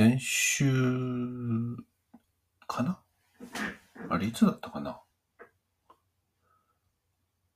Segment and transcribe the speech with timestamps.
[0.00, 1.76] 先週
[2.66, 3.02] かな？
[4.08, 4.98] あれいつだったかな？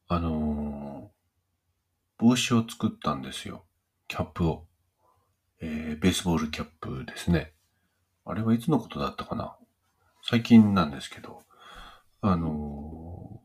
[0.08, 3.64] あのー帽子を作ったんですよ。
[4.08, 4.66] キャップを。
[5.62, 7.54] えーベースボールキャップですね。
[8.26, 9.56] あれはいつのことだったかな？
[10.22, 11.40] 最近なんですけど、
[12.20, 13.40] あの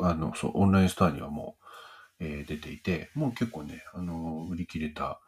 [0.00, 1.56] ーあの、そう、オンラインストアにはも
[2.18, 5.20] う、えー出ていて、もう結構ね、あのー売り切れた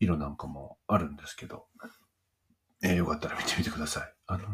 [0.00, 1.66] 色なんかもあるんですけど、
[2.82, 4.14] えーよかったら見てみてください。
[4.26, 4.46] あのー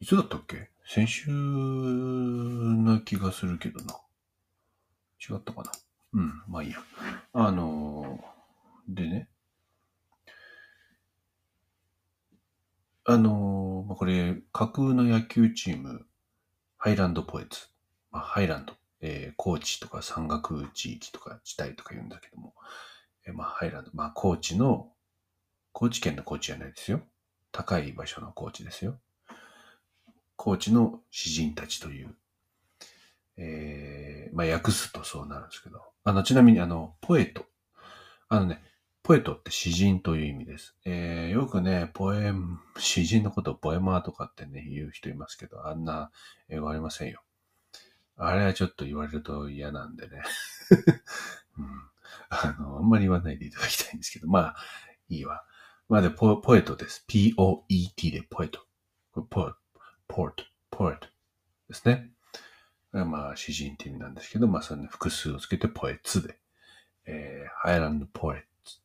[0.00, 0.68] いつだったっけ？
[0.86, 3.94] 先週な気がするけどな。
[5.18, 5.72] 違ったかな？
[6.12, 6.78] うん、まあいいや。
[7.32, 9.28] あのーでね。
[13.06, 16.06] あのーまあ、これ、架空の野球チーム、
[16.76, 17.68] ハイランドポエツ。
[18.10, 22.54] まあ、ハイランド、えー高知とか山岳地域とか地帯とか言うんだけども、
[23.26, 24.90] えーまあ、ハイランド、まあ、高知の、
[25.74, 27.02] 高知県の高知じゃないですよ。
[27.50, 28.96] 高い場所の高知ですよ。
[30.36, 32.14] 高知の詩人たちという、
[33.36, 37.44] えー、まあ、訳すとそうなるんですけど、あの、ちなみに、あの、ポエト。
[38.28, 38.62] あのね、
[39.02, 40.76] ポエトって詩人という意味です。
[40.84, 46.12] えー、よくね、ポエム、詩人のことをポエマーとかってね、言う人いますけど、あんな
[46.48, 47.20] 英語ありませんよ。
[48.16, 50.22] あれはちょっと言われると嫌なんでね。
[51.58, 51.66] うん、
[52.28, 54.56] あの、あんまり言わないでいただきたいんですけど、まあ、
[55.08, 55.44] いいわ。
[55.88, 57.04] まあで、ポポエトです。
[57.06, 58.60] P-O-E-T でポエト。
[59.12, 59.56] ポエト、
[60.08, 61.06] ポエト、ポエト
[61.68, 62.10] ですね。
[62.92, 66.38] まあ、詩人って意味なんですけど、まあ、それね、複数をつけてポエツで、
[67.06, 68.80] えー、ハイランドポエツっ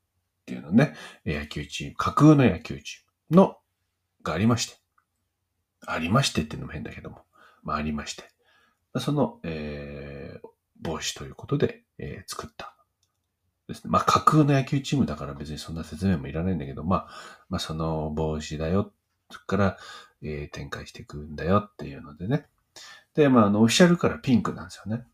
[0.46, 3.58] ていうのね、野球チーム、架空の野球チームの、
[4.24, 4.78] がありまして。
[5.86, 7.22] ありましてっていうのも変だけども、
[7.64, 8.24] まあ、ありまして。
[9.00, 10.48] その、えー、
[10.82, 12.76] 帽子ということで、えー作った。
[13.70, 13.92] ですね。
[13.92, 17.08] まあ、架空の野球チームだから別にそんな説明もいらないんだけど、まあ、
[17.50, 18.92] まあ、その帽子だよ。
[19.32, 19.78] そこから、
[20.22, 22.48] えー展開していくんだよっていうのでね。
[23.14, 25.06] で、まあ、あの、オフィシャルからピンクなんですよね。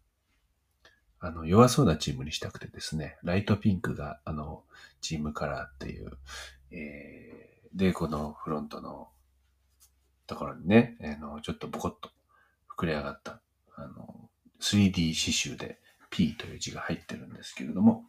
[1.20, 4.64] あの、弱そうなチームにしたくてですね、ライトピンクが、あの、
[5.02, 6.12] チームカラーっていう、
[6.72, 9.10] えー、で、このフロントの
[10.28, 12.10] ところにね、あの、ちょっとボコッと
[12.78, 13.42] 膨れ上がった、
[13.76, 14.30] あの、
[14.62, 15.80] 3D 刺繍で
[16.10, 18.06] P という字が入ってるんですけれども、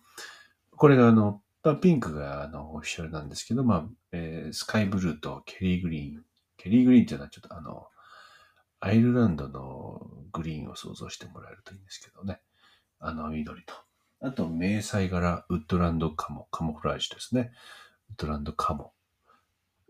[0.76, 6.22] これがあの、まあピンクがあの、オフィシャルなんですけど、まあ、えースカイブルーとケリーグリーン。
[6.56, 7.86] ケリーグリーンっていうのはちょっとあの、
[8.80, 12.40] アイルランドのグリーンを想像してもらえるといいんですけどね。
[12.98, 13.74] あの緑と。
[14.20, 17.52] あと、迷彩柄、ウッドランドカモ、カモフラージュですね。
[18.10, 18.92] ウッドランドカモ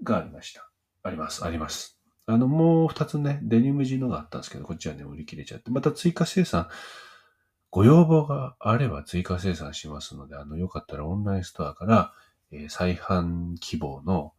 [0.03, 0.69] がありました。
[1.03, 2.01] あります、あります。
[2.27, 6.69] あの、もう二つね、デニム地のがあったんですけど、こっちはね、売り切れちゃって、また追加生産、
[7.76, 12.14] ご要望があれば追加生産しますので、あの、よかったらオンラインストアから、
[12.50, 14.32] えー再販希望の、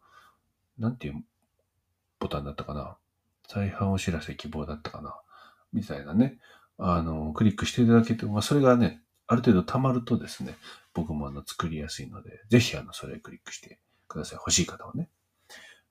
[0.76, 1.22] なんていう
[2.18, 2.96] ボタンだったかな？
[3.46, 5.14] 再販お知らせ希望だったかな？
[5.72, 6.40] みたいなね。
[6.78, 10.56] あの、クリックしていただけて、まあ、それがね、ある程度溜まるとですね、
[10.92, 13.78] 僕もあの、作りやすいので、ぜひあの、それをクリックして
[14.08, 14.38] ください。
[14.38, 15.10] 欲しい方はね。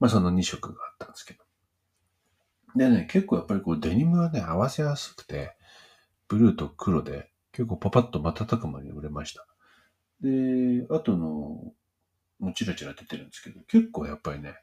[0.02, 1.46] まあ、その2色があったんですけど。
[2.76, 5.56] でね、結構やっぱりこう、デニムはね、合わせやすくて、
[6.28, 9.44] ブルーと黒で、結構パパッと瞬く間に売れました。
[10.22, 11.74] で、あとの、
[12.40, 14.60] もうチラチラ出てるんですけど、結構やっぱりね、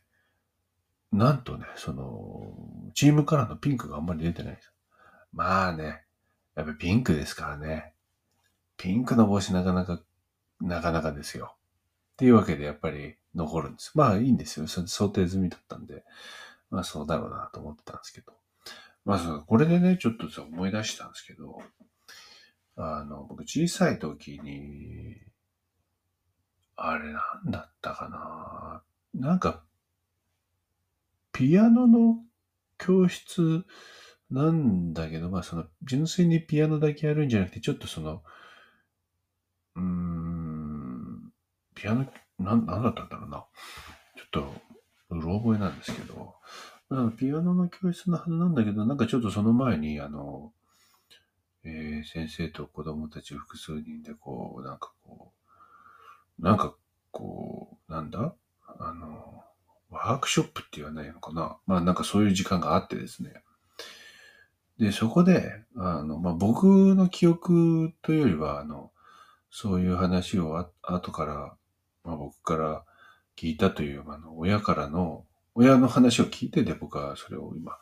[1.10, 2.54] なんとね、その、
[2.94, 4.72] チームカラーのピンクがあんまり出てないです。
[5.32, 6.04] まあね、
[6.54, 7.94] やっぱりピンクですからね。
[8.76, 10.00] ピンクの帽子なかなか、
[10.60, 11.56] なかなかですよ。
[12.12, 13.90] っていうわけでやっぱり残るんです。
[13.96, 14.68] まあいいんですよ。
[14.68, 16.04] 想定済みだったんで、
[16.70, 18.34] まあそうだろうなと思ってたんですけど。
[19.04, 21.60] まあそう、これでね、ちょっとさ、思い出したんですけど、
[22.76, 25.16] あの、僕小さい時に、
[26.76, 28.82] あれなんだったかな
[29.28, 29.64] なんか、
[31.32, 32.16] ピアノの
[32.78, 33.64] 教室
[34.30, 38.22] なんだけど、まあその、純粋にピアノだけやるんじゃなくて、ちょっとその、
[39.76, 41.32] うーん、
[41.74, 42.06] ピアノ、
[42.38, 43.44] なん、なんだったんだろうな。
[44.16, 44.54] ちょっと、
[45.10, 46.34] うろ覚えなんですけど、
[47.16, 50.52] ピアノの教室のはずなんだけど、なんかちょっとその前に、あの、
[51.64, 55.32] えー先生と子供たち複数人でこう、なんかこ
[56.38, 56.74] う、なんか
[57.10, 58.34] こう、なんだ？
[58.78, 59.42] あの、
[59.90, 61.56] ワークショップって言わないのかな？
[61.66, 63.32] まあなんかそういう時間があってですね。
[64.78, 68.90] で、そこで、あの、まあ僕の記憶というよりは、あの、
[69.50, 71.56] そういう話をあ後から、
[72.02, 72.84] まあ僕から
[73.36, 75.24] 聞いたという、あの、親からの、
[75.54, 77.78] 親の話を聞いてで僕はそれを今、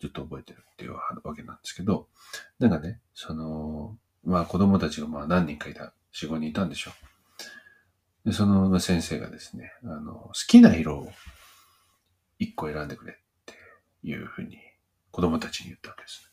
[0.00, 1.00] ずっと覚えてるっていうわ
[1.36, 2.08] けなんですけど、
[2.58, 6.92] なんかね、その、まあ子供たちがまあ何人かいた、4、5人いたんでしょ
[8.24, 11.12] うで、その先生がですね、あの、好きな色を
[12.38, 13.54] 一個選んでくれって
[14.02, 14.58] いうふうに
[15.10, 16.30] 子供たちに言ったわけです。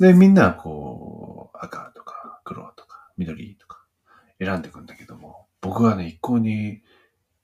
[0.00, 3.84] で、みんなこう、赤とか黒とか緑とか
[4.38, 6.82] 選んでいくんだけども、僕はね、一向に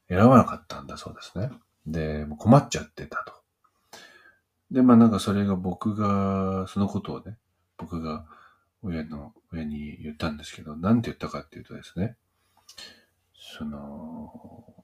[0.08, 1.50] 選ばなかったんだそうですね。
[1.86, 3.43] で、困っちゃってたと。
[4.74, 7.38] で、まあなんかそれが僕が、そのことをね、
[7.78, 8.26] 僕が
[8.82, 12.16] 親の、親に言ったんですけど、なんて言ったかっていうとですね、
[13.56, 14.74] その、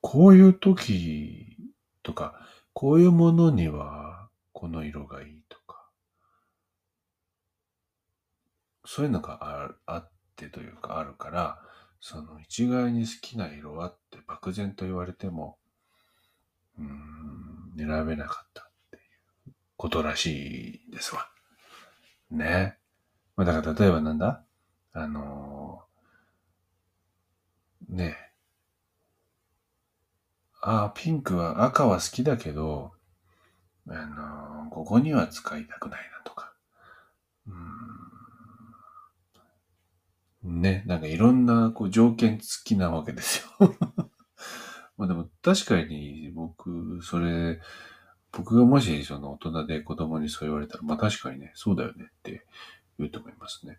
[0.00, 1.56] こういう時
[2.02, 5.88] とか、こういうものにはこの色がいいとか、
[8.84, 11.60] そういうのがあってというかあるから、
[12.00, 15.56] その一概に好きな色はって漠然と言われても、
[16.78, 19.00] うん、選べなかったってい
[19.48, 21.28] うことらしいですわ。
[22.30, 22.78] ね。
[23.36, 24.44] まあ、だから例えばなんだ？
[24.92, 28.16] あのー、ね
[30.60, 32.92] ああ、ピンクは赤は好きだけど、
[33.88, 36.52] あのー、ここには使いたくないなとか。
[40.42, 40.60] うん。
[40.60, 43.74] ね、なんかいろんなこう条件付きなわけですよ。
[45.00, 47.58] まあでも確かに僕、それ、
[48.32, 52.44] 僕がもしその大人で子供にそう言われたら、まあ確かにね、そうだよねって
[52.98, 53.78] 言うと思いますね。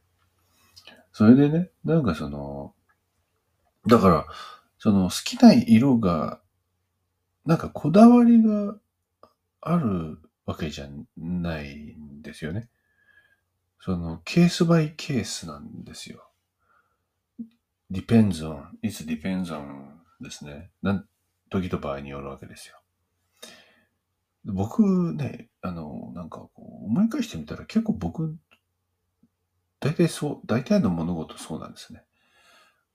[1.14, 2.74] それでね、なんかその、
[3.86, 4.26] だから、
[4.80, 6.42] その好きな色が、
[7.46, 8.76] なんかこだわりが
[9.62, 10.88] あるわけじゃ
[11.18, 12.68] ないんですよね。
[13.80, 16.32] そのケースバイケースなんですよ。
[17.92, 19.91] depends on, it depends on
[20.22, 20.72] ですね。
[20.82, 21.08] なん、
[21.50, 22.76] 時と場合によるわけですよ。
[24.46, 28.38] 僕ね、あの、なんかこう、思い返してみたら結構僕、
[29.80, 32.04] 大体そう、大体の物事そうなんですね。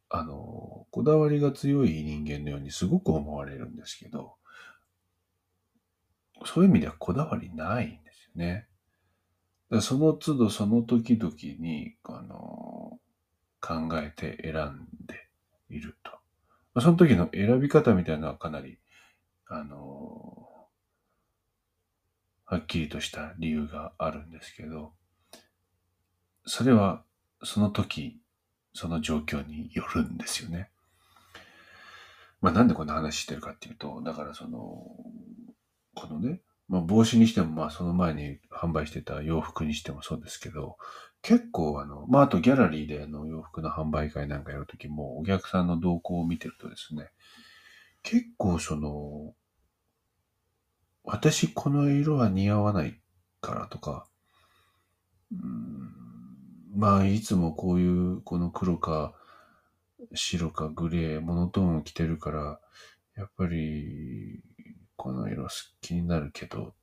[0.08, 4.36] あの、こだわりが強い人間のようにすごく思われるんですけど、
[6.44, 8.68] そういう意味ではこだわりないんですよね。
[9.70, 13.00] だその都度その時々に、あの、
[13.60, 15.28] 考えて選んで
[15.70, 16.12] いると。
[16.76, 18.78] まその時の選び方みたいなのはかなり、
[19.46, 20.46] あの、
[22.44, 24.92] はっきりとした理由があるんですけど、
[26.44, 27.02] それは
[27.42, 28.20] その時、
[28.74, 30.68] その状況によるんですよね。
[32.42, 34.58] まあなんでこんな話してるかっていうと、だからその、
[35.94, 40.76] このね、まあ帽子にしても、まあその前に販売してた洋服にしてもそうですけど、
[41.26, 47.08] 結構あの、まああとギャラリーであの洋服の販売会なんかやるときも、お客さんの動向を見てるとですね、
[48.04, 49.34] 結構その、
[51.02, 53.00] 私この色は似合わない
[53.40, 54.06] からとか、
[55.32, 59.12] うん、まあいつもこういうこの黒か
[60.14, 62.60] 白かグレー、モノトーンを着てるから、
[63.16, 64.44] やっぱり
[64.94, 65.50] この色好
[65.80, 66.74] きになるけど、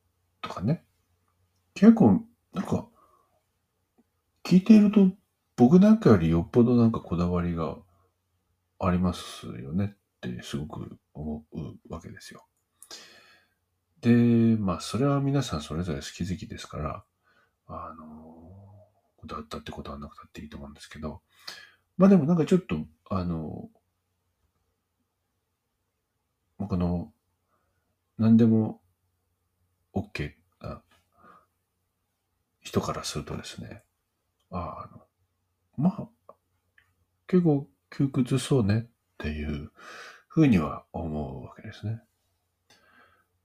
[0.42, 0.84] とかね。
[1.76, 2.90] 結構、なんか、
[4.44, 5.10] 聞いていると
[5.56, 7.78] 僕なんかよりよっぽどなんかこだわりが
[8.80, 12.46] ありますよねってすごく思うわけですよ。
[14.02, 14.10] で、
[14.60, 17.04] まあ、それは皆さんそれぞれ好き好きですから、
[17.68, 18.06] あの、
[19.16, 21.22] こだわったってことはなくたっていいと思うんですけど、
[21.98, 22.76] まあでもなんかちょっと、
[23.10, 23.70] あの、
[26.58, 27.14] この、
[28.18, 28.82] 何でも
[29.94, 30.82] OK な
[32.60, 33.84] 人からするとですね、
[34.54, 35.04] あの、
[35.78, 36.34] まあ、
[37.28, 38.86] 結構窮屈そうねっ
[39.18, 39.72] ていう
[40.30, 42.02] ふうには思うわけですね。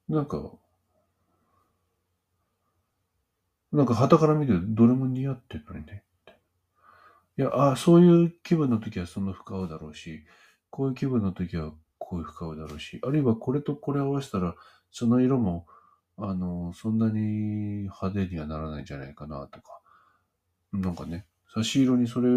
[0.09, 0.59] なんか、
[3.73, 6.05] なんか旗から見てどれも似合ってるのにね。
[7.37, 10.25] いや、あそういう気分の時はその服合うだろうし、
[10.71, 14.55] こういう気分の時はこういう服合うだろうし、あるいはこれとこれ合わせたら、
[14.91, 15.67] その色も、
[16.17, 17.21] あの、そんなに
[17.83, 19.78] 派手にはならないんじゃないかなとか、
[20.73, 22.29] なんかね、差し色にそれ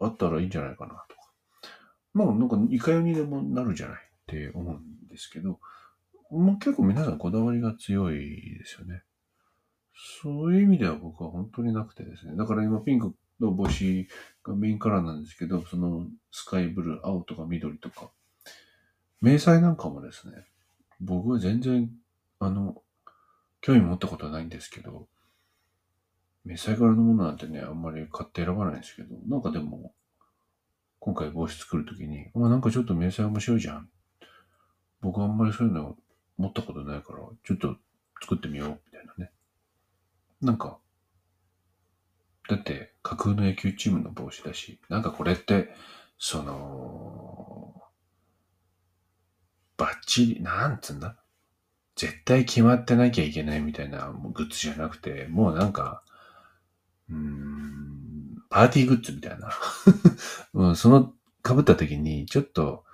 [0.00, 1.22] あったらいいんじゃないかなとか。
[2.14, 5.58] まあ、なんかいかようにでもなるじゃないって思うんですけど、
[6.30, 9.02] まあ、結構皆さんこだわりが強いですよね。
[10.22, 12.36] そういう意味では僕は本当になくてですね。
[12.36, 14.08] だから今ピンクの帽子
[14.42, 18.10] がメインカラーなんですけど、そのスカイブルー、青とか緑とか、
[19.20, 20.44] 迷彩なんかもですね、
[21.00, 21.90] 僕は全然、
[22.38, 22.82] あの、
[23.60, 25.08] 興味持ったことはないんですけど、
[26.46, 29.92] 迷彩柄のものなんてね、あんまり買って選ばないんですけど、なんかでも、
[31.00, 33.88] 今回帽子作るときに、まあなんかちょっと迷彩面白いじゃん。
[35.00, 35.96] 僕あんまりそういうの
[36.36, 37.76] 持ったことないから、ちょっと
[38.22, 39.32] 作ってみよう、みたいなね。
[40.40, 40.78] なんか、
[42.48, 45.74] だって架空の野球チームの帽子だし、なんかこれって、
[46.18, 47.82] その、
[49.76, 51.16] バッチリ、なんつうんだ？
[51.96, 56.02] 絶対決まってなきゃいけないみたいなグッズじゃなくて、もうなんか、
[57.10, 59.50] うん、パーティーグッズみたいな。
[60.54, 61.14] うん、その、
[61.46, 62.84] 被った時に、ちょっと、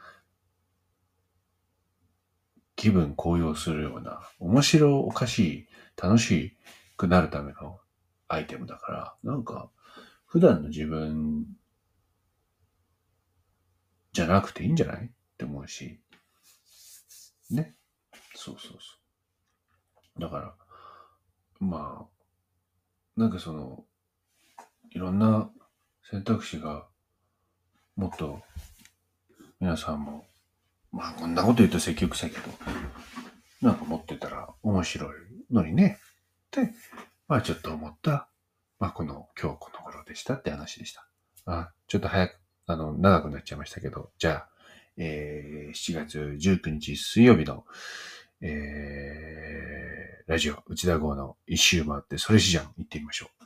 [2.77, 5.69] 気分高揚するような、面白おかしい、
[6.01, 6.57] 楽し
[6.97, 7.81] くなるための
[8.29, 9.71] アイテムだから、なんか、
[10.27, 11.47] 普段の自分
[14.13, 15.07] じゃなくていいんじゃない？
[15.07, 16.01] って思うし、
[17.51, 17.77] ね。
[18.35, 18.79] そうそうそ
[20.17, 20.21] う。
[20.21, 20.55] だから、
[21.61, 22.07] ま
[23.17, 23.85] あ、なんかその、
[24.95, 25.51] いろんな
[26.11, 26.87] 選択肢が、
[27.97, 28.43] もっと、
[29.61, 30.27] 皆さんも、
[30.91, 32.45] まあこんなこと言うと積極臭いけど、
[33.63, 35.11] なんか持ってたら面白い
[35.51, 35.99] のにね。
[36.49, 36.73] って、
[37.29, 38.29] まあちょっと思った、
[38.79, 41.07] まあこの今日この頃でしたって話でした。
[41.47, 44.49] あ、ちょっと早く、あの、長くなっちゃいましたけど、じゃあ、
[44.99, 47.65] えー、7月19日水曜日の、
[48.43, 53.45] えー、ラジオ、内田号の一周回って、それしじゃん、行ってみましょう。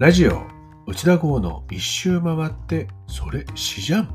[0.00, 0.46] ラジオ、
[0.86, 4.08] 内田号の一周回って、それしじゃん。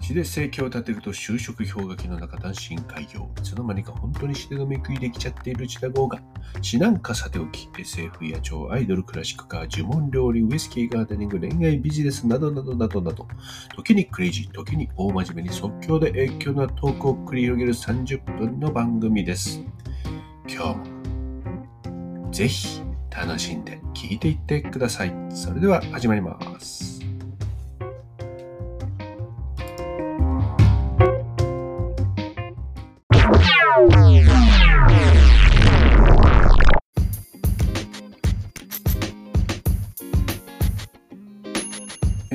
[0.00, 3.28] 詩で生計を立てると就職氷河期の中単身開業。
[3.38, 6.18] いつの間にか本当に詩で飲み食いできちゃっている内田号が、
[6.62, 13.28] 詩なんかさておき、SF や超アイドル、クラシックカー、呪文料理、ウイスキーガーデニング、恋愛ビジネスなどなどなどなど、
[13.76, 19.62] 時にクレイジー、時に大真面目に即興で影響なトークを繰り広げる30分の番組です。
[20.48, 22.80] 今日も、ぜひ
[23.14, 25.14] 楽しんで聞いていってください。
[25.30, 27.00] それでは始まります。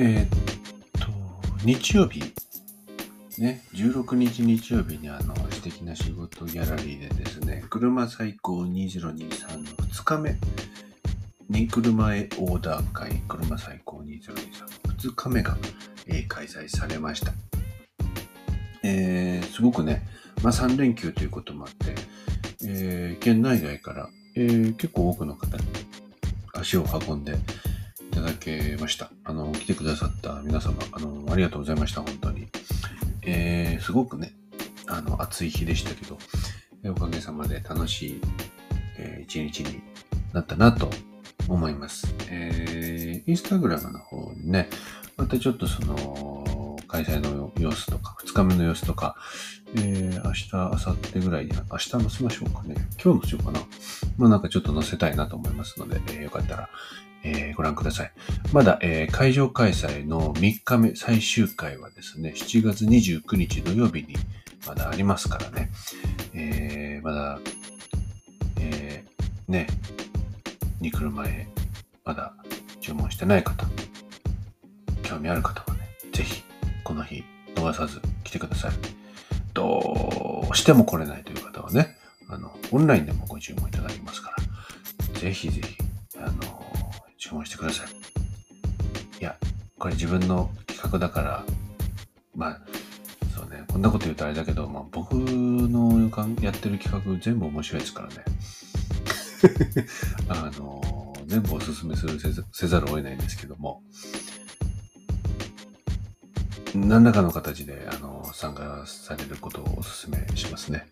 [0.00, 0.28] ーっ
[1.00, 1.08] と、
[1.64, 2.22] 日曜日、
[3.40, 10.36] ね、16日日曜日にあの、素敵な仕事ギャラリーでですね、車最高2023の2日目
[11.48, 15.56] に車へオーダー会、車最高2023の2日目が、
[16.06, 17.32] え開催されました。
[18.82, 20.02] えーすごくね、
[20.42, 21.94] まあ3連休ということもあって、
[22.64, 25.62] えー県内外から、えー結構多くの方に
[26.54, 29.10] 足を運んでいただけました。
[29.24, 32.48] あの、来てくださった皆様、あの、ありがとうございました、本当に。
[33.22, 34.34] えーすごくね、
[34.86, 36.18] あの、暑い日でしたけど、
[36.90, 38.20] おかげさまで楽しい、
[38.98, 39.80] えー一日に
[40.32, 40.90] なったなと
[41.48, 42.14] 思います。
[42.28, 44.68] えーインスタグラムの方にね、
[45.16, 49.16] またちょっとその、開催の様子とか、2日目の様子とか、
[49.76, 52.74] えー明日、明後日ぐらいに、明日載せましょうかね。
[53.02, 53.60] 今日載せようかな。
[54.16, 56.70] まあなんかちょっと載せたいなと思いますので、えーよかったら、
[57.24, 58.12] えーご覧ください。
[58.52, 64.16] まだ、えー会場開催の3日目、最終回はですね、7月29日土曜日に
[64.66, 65.70] まだありますからね。
[66.34, 67.38] えーまだ、
[68.60, 69.66] えーね、
[70.80, 71.48] に来る前、
[72.04, 72.34] まだ
[72.80, 73.66] 注文してない方、
[75.02, 76.42] 興味ある方はね、ぜひ、
[76.84, 78.72] この日、逃さず来てください。
[79.54, 81.96] どうしても来れないという方はね、
[82.28, 84.34] あの、オンラインでもご注文いただきますか
[85.14, 85.76] ら、ぜひぜひ、
[87.28, 87.88] 注文してください。
[89.20, 89.36] いや、
[89.78, 91.44] これ自分の企画だから、
[92.34, 92.60] まあ、
[93.36, 98.14] そうね、こんなこと言うとあれだけど、まあ、僕のかんやってる企画全部面白いですからね。
[100.28, 103.82] あの、全部おすすめするせざせざるを得ないんですけども、
[106.74, 110.86] 何らかの形で、あの、参加されることをお勧めしますね。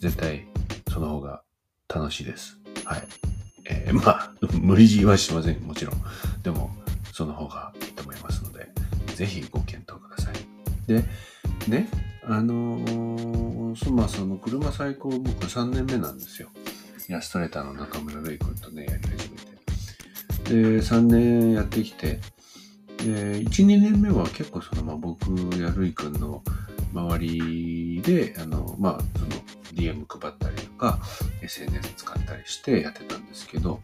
[0.00, 0.46] 絶対、
[0.92, 1.42] その方が
[1.88, 2.58] 楽しいです。
[2.84, 3.39] はい。
[3.66, 5.60] えー まあ、無理強いはしません。
[5.60, 6.02] もちろん。
[6.42, 6.74] でも、
[7.12, 8.68] その方がいいと思いますので、
[9.14, 10.34] ぜひご検討ください。
[10.86, 11.04] で、
[11.68, 11.88] ね、
[12.24, 16.48] あのーそまあ、その車最高僕3年目なんですよ。
[17.08, 20.54] イラストレーターの中村瑠衣君とね、やり始めて。
[20.54, 22.20] で、3年やってきて、
[22.98, 25.26] で、1、2年目は結構その、まあ、僕
[25.56, 26.42] やるいくんの
[26.92, 29.30] 周りで、あの、まあ、その、
[29.72, 30.98] DM 配ったりか、
[31.42, 33.82] SNS 使ったりしてやってたんですけど、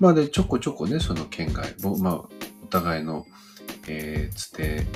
[0.00, 3.26] まあ、で、ちょこちょこね、その県外、まあ、お互いの、
[3.86, 4.86] えー、つて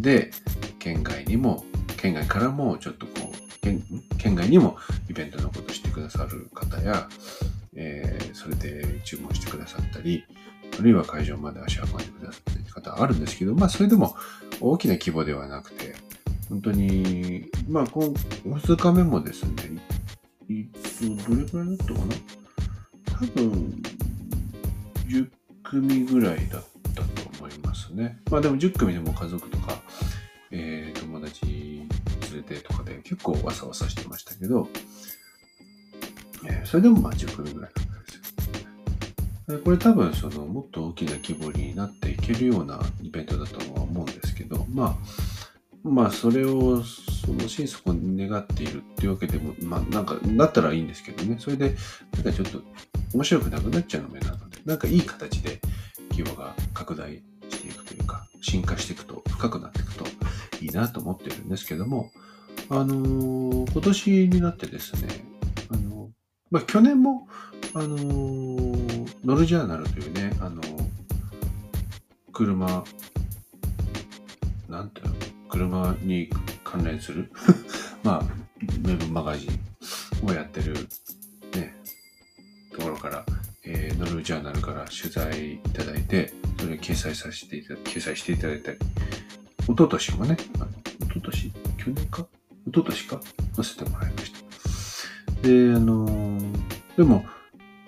[0.00, 0.32] で、
[0.80, 1.64] 県外にも、
[1.96, 3.82] 県外からも、ちょっとこう、県
[4.18, 4.76] 県外にも
[5.08, 7.08] イベントのことしてくださる方や、
[7.74, 10.24] えーそれで注文してくださったり、
[10.78, 14.16] あるいは会場まで足を運んでくださったり方あるんですけど、まあそれでも
[14.60, 15.94] 大きな規模ではなくて、
[16.48, 19.52] 本当に、まあ、今2日目もですね、
[20.48, 20.68] い
[21.26, 22.14] どれくらいだったかな？
[23.18, 23.82] 多分、
[25.06, 25.28] 10
[25.62, 28.18] 組ぐらいだったと思いますね。
[28.30, 29.82] まあでも10組でも家族とか、
[30.50, 31.88] えー、友達連
[32.36, 34.68] れてとかで結構わさわさしてましたけど、
[36.46, 38.14] えー、それでもまあ10組ぐらいだったんです
[39.52, 39.60] よ。
[39.62, 44.96] これ多分そのもっと大きな規模になっていけるようなイベントだとは思うんですけど、まあ、
[45.84, 51.76] まあそれをその心底に願っているっていうわけでも、まあなんかなったらいいんですけどね、それで
[52.14, 52.62] なんかちょっと
[53.12, 55.60] 面白くなくなっちゃうのも嫌なので、なんかいい形で
[56.10, 60.04] 規模が拡大していくというか、進化していくと、深くなっていくと
[60.62, 62.10] いいなと思ってるんですけども、
[62.70, 65.08] あのー、今年になってですね、
[65.70, 66.10] あの、
[66.50, 67.28] まあ、去年も、
[67.74, 70.62] あのー、ノルジャーナルというね、あの
[72.32, 72.84] 車、
[74.68, 75.13] なんていうの、
[75.54, 76.28] 車に
[76.64, 77.30] 関連する
[78.02, 80.74] まあ、ウェブマガジンをやってる、
[81.54, 81.76] ね、
[82.72, 83.24] ところから、
[83.62, 88.78] えー、ノルジャーナルから取材いただいて、それを掲載させていた、掲載していただいたり、
[89.60, 91.52] 一昨年もね、あの一昨年？
[91.78, 92.26] 去年か？
[92.66, 93.20] 一昨年か？
[93.54, 95.48] 載せてもらいました。
[95.48, 97.24] で、あのー、でも、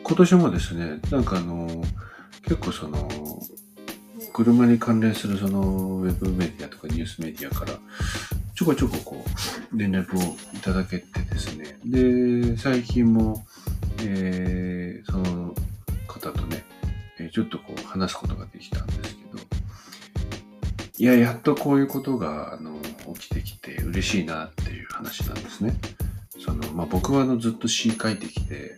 [0.04, 1.84] 今年もですね、なんかあのー、
[2.42, 3.08] 結構その、
[4.36, 7.72] 車に関連するそのウェブメディアとかニュースメディアから
[8.54, 9.24] ちょこちょここ
[9.72, 11.78] う連絡をいただけてですね。
[11.86, 13.46] で、最近も、
[14.02, 15.54] えー、その
[16.06, 16.64] 方とね、
[17.32, 19.38] ちょっとこう話すことができたんですけど、
[20.98, 22.78] いや、やっとこういうことが、あの、
[23.14, 25.74] 起きてきて嬉しいなっていう話なんですね。
[26.44, 28.76] その、まあ僕はあのずっと詩書いてきて、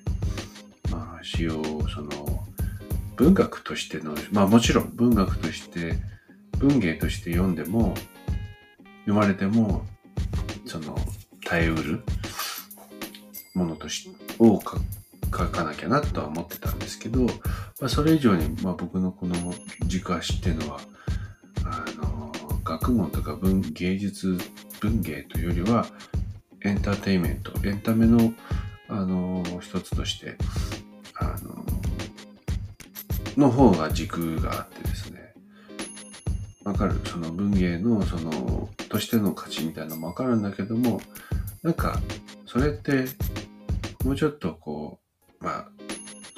[0.90, 2.47] まあ詩を、その、
[3.18, 5.96] 文学としての、まあもちろん文学として、
[6.58, 7.94] 文芸として読んでも、
[9.00, 9.84] 読まれても、
[10.64, 10.96] その、
[11.44, 12.02] 耐えうる
[13.54, 17.32] ものとしを書かなきゃなとは思ってたんですけど、ま
[17.82, 19.34] あ、それ以上に、まあ、僕のこの
[19.86, 20.80] 軸足っていうのは、
[21.64, 22.32] あの、
[22.64, 24.38] 学問とか文芸術
[24.80, 25.86] 文芸というよりは、
[26.62, 28.32] エンターテインメント、エンタメの、
[28.88, 30.36] あの、一つとして、
[31.14, 31.64] あの、
[33.38, 35.32] の方が軸があってですね、
[36.64, 37.00] わかる？
[37.04, 41.00] その文芸の、その、としての価値みたいなのもわかるんだけども、
[41.62, 42.00] なんか、
[42.46, 43.06] それって、
[44.04, 44.98] もうちょっとこ
[45.40, 45.68] う、まあ、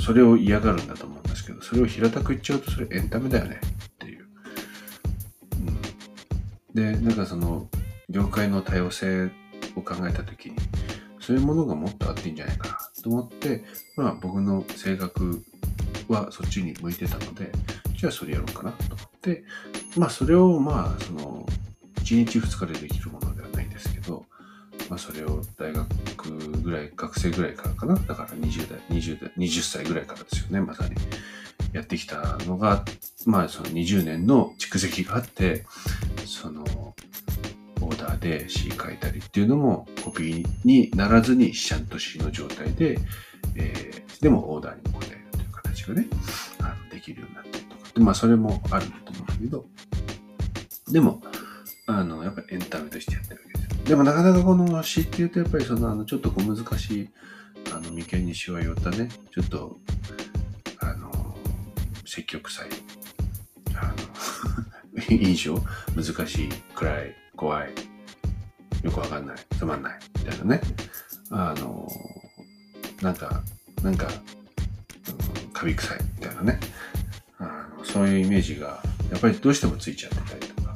[0.03, 4.27] それを嫌がるんだと思うんですけど、それを平たく言っちゃうと、それエンタメだよねっていう。
[5.57, 6.75] うん。
[6.75, 7.67] で、なんかその、
[8.11, 9.31] 業界の多様性
[9.75, 10.57] を考えたときに、
[11.19, 13.65] そういうものがもっとあっていいんじゃないかなと思って、
[13.97, 15.43] まあ僕の性格
[16.11, 17.53] はそっちに向いてたので、
[17.96, 19.44] じゃあそれやろうかなと思って、
[19.96, 21.46] まあそれをまあその
[21.96, 24.27] 1日2日でできるものではないですけど、
[24.88, 25.88] まあそれを大学
[26.62, 27.94] ぐらい、学生ぐらいからかな。
[27.94, 30.96] だから20代、20代、20歳ぐらいからですよね、まさに。
[31.73, 32.85] やってきたのが、
[33.27, 35.64] まあその20年の蓄積があって、
[36.27, 36.64] その、
[37.83, 42.99] オーダーで詩書いたりっていうのもコピーにならずにちゃんと詩の状態で、
[43.57, 45.20] えー、でもオーダーにも答え
[45.94, 46.18] るという形
[46.61, 47.90] がね、あのできるようになったりとか。
[47.94, 49.64] でまあそれもあると思うんだけど、
[50.90, 51.22] でも、
[51.87, 53.85] あの、やっぱりエンタメとしてやってるわけですよ。
[53.85, 57.09] でもなかなかこの詩っていうと、やっぱりその、あの、ちょっとこう難しい、
[57.72, 59.79] あの、眉間にしわ寄ったね、ちょっと、
[60.81, 61.37] あの、
[62.07, 62.68] 積極臭い、
[63.74, 65.57] あの、 印象、
[65.96, 67.74] 難しい、暗い、怖い、
[68.83, 70.61] よくわかんない、つまんない、みたいなね。
[71.31, 71.88] あの、
[73.03, 73.42] なんか、
[73.83, 74.09] なんか、
[75.61, 76.59] カビ臭い、みたいなね。
[77.38, 80.75] あのそういうイメージが、やっぱりどうしてもついちゃってたりとか。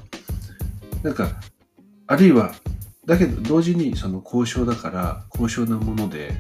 [1.03, 1.41] なんか、
[2.07, 2.55] あるいは、
[3.07, 6.35] だけど同時にその交渉だから高尚なもので、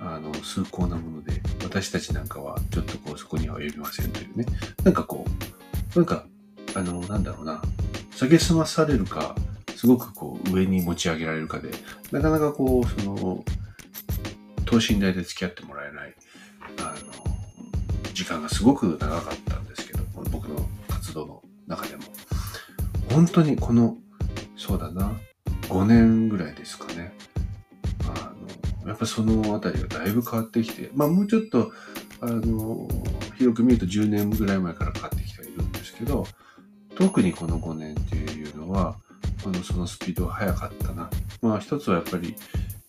[0.00, 4.46] あの、崇高なもので、私たちなんかはちょっとこうそこには及びませんというね。
[4.82, 5.24] なんかこ
[5.94, 6.26] う、なんか、
[6.74, 7.62] あの、なんだろうな、
[8.10, 9.36] 下げすまされるか、
[9.76, 11.70] すごくこう上に持ち上げられるかで、
[12.10, 13.44] なかなかこう、その、
[14.64, 16.14] 等身大で付き合ってもらえない、
[16.78, 17.13] あの、
[18.14, 22.04] 時間がすごく長かったんですけど、僕の活動の中でも。
[23.10, 23.96] 本当にこの、
[24.56, 25.12] そうだな、
[25.62, 27.12] 5年ぐらいですかね。
[28.06, 28.32] あ
[28.82, 31.72] の、やっぱそのあたりがだいぶ変わってきて、まあもうちょっと、
[32.20, 32.88] あの、
[33.36, 36.26] 広く見ると10年ぐらい前から変わってきてはいるんですけど、
[36.94, 38.96] 特にこの5年っていうのは、
[39.44, 41.10] あの、そのスピードが速かったな。
[41.42, 42.36] まあ一つはやっぱり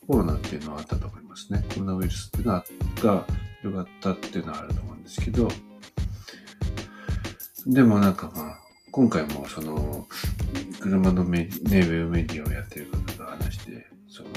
[0.08, 1.66] コロナっていうのはあったと思いますね。
[1.74, 2.66] コロナウイルスっていうのは、
[3.02, 3.26] が
[3.66, 5.48] 広がったっていうのはあると思うんですけど、
[7.66, 8.60] でもなんかまあ、
[8.92, 10.08] 今回もその、
[10.80, 14.30] 車のメ,、ね、ウェブメディアをやってる方と話して、その、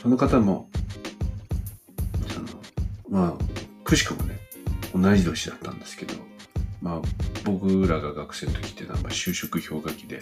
[0.00, 0.70] その方も、
[2.28, 2.46] その、
[3.08, 4.38] まあ、くしくもね、
[4.94, 6.14] 同じ年だったんですけど、
[6.80, 7.02] まあ、
[7.44, 10.20] 僕らが学生の時ってなんか就職氷河期で、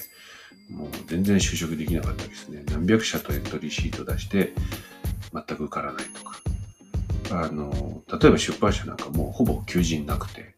[0.70, 2.62] もう全然就職できなかったですね。
[2.70, 4.54] 何百社とエントリーシート出して、
[5.34, 6.39] 全く受からないとか。
[7.30, 10.54] あの、例えば出版社なんかもうほぼ求人なくて、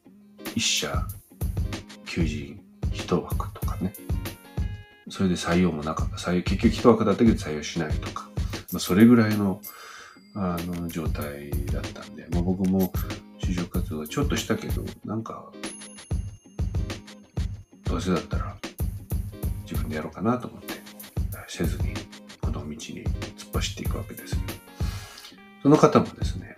[0.54, 1.06] 一社
[2.06, 2.60] 求人
[2.92, 3.92] 一枠とかね。
[5.08, 6.16] それで採用もなかった。
[6.16, 8.30] 採用、結局一枠だったけど採用しないとか。
[8.72, 9.60] まあ、それぐらいの、
[10.34, 12.90] あの、状態だったんで、まあ、僕も
[13.38, 15.52] 就職活動はちょっとしたけど、なんか、
[17.84, 18.56] どうせだったら
[19.64, 20.74] 自分でやろうかなと思って、
[21.46, 21.92] せずに
[22.40, 24.34] この道に突っ走っていくわけです、
[25.62, 26.56] その方もですね、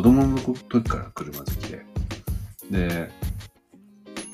[0.00, 1.84] 子供の時から車好きで、
[2.70, 3.10] で、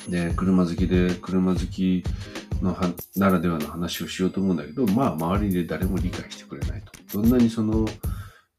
[0.09, 2.05] で、車好きで、車好き
[2.63, 7.21] のはならではの話をしようと思うんだけど、まあ、周りで誰も理解してくれないと。
[7.21, 7.85] どんなにその、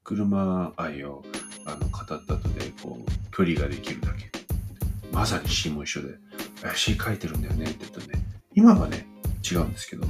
[0.04, 1.24] 車愛を
[1.65, 4.30] あの語った後で、こう、距離ができるだけ。
[5.13, 6.15] まさに詩も一緒で、
[6.76, 8.22] 詩書いてるんだよねって言うとね、
[8.54, 9.08] 今はね、
[9.50, 10.06] 違うんですけど、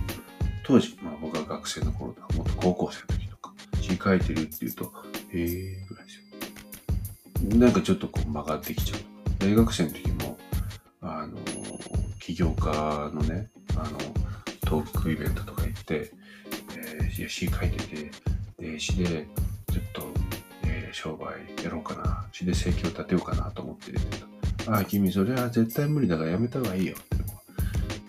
[0.63, 4.91] 当時、まあ僕は学生の頃とか、もっと高校生の時とか、詩書いてるって言うと、
[5.31, 6.26] へえーぐらいですよ。
[7.43, 8.99] なんかちょっとこう曲がってきちゃう。
[9.39, 10.37] 大学生の時も、
[11.01, 11.37] あの、
[12.19, 13.97] 起業家のね、あの、
[14.65, 16.11] トークイベントとか行って、
[16.75, 18.11] えー、詩書いてて、
[18.59, 19.27] で、詩で、
[19.71, 20.11] ちょっと、
[20.65, 23.99] えー、商売やろうかな、詩で生計を立てようかなと思ってる、
[24.67, 27.23] ああ、君、それは絶対無理だからやめた方がいいよって、